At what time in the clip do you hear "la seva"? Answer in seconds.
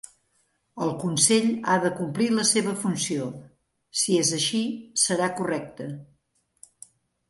2.39-2.75